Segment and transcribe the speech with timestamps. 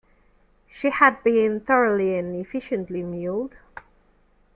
[0.67, 3.53] She had been thoroughly and efficiently mauled.